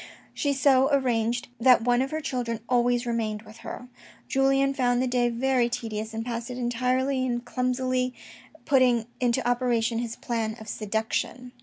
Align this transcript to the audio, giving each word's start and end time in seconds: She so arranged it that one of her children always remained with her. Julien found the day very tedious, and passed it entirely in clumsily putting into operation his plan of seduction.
She 0.33 0.51
so 0.53 0.89
arranged 0.91 1.45
it 1.59 1.63
that 1.63 1.83
one 1.83 2.01
of 2.01 2.09
her 2.09 2.21
children 2.21 2.61
always 2.67 3.05
remained 3.05 3.43
with 3.43 3.57
her. 3.57 3.87
Julien 4.27 4.73
found 4.73 4.99
the 4.99 5.05
day 5.05 5.29
very 5.29 5.69
tedious, 5.69 6.11
and 6.11 6.25
passed 6.25 6.49
it 6.49 6.57
entirely 6.57 7.23
in 7.23 7.41
clumsily 7.41 8.15
putting 8.65 9.05
into 9.19 9.47
operation 9.47 9.99
his 9.99 10.15
plan 10.15 10.55
of 10.59 10.67
seduction. 10.67 11.51